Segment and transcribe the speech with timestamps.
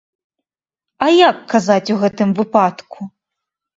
[1.05, 2.99] А як казаць у гэтым выпадку?